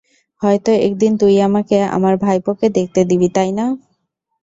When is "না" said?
3.51-3.65